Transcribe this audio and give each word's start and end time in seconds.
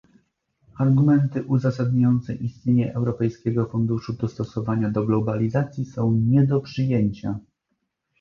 Argumenty 0.79 1.39
uzasadniające 1.47 2.35
istnienie 2.35 2.95
Europejskiego 2.95 3.65
Funduszu 3.65 4.13
Dostosowania 4.13 4.89
do 4.89 5.05
Globalizacji 5.05 5.85
są 5.85 6.11
nie 6.11 6.45
do 6.47 6.61
przyjęcia 6.61 7.39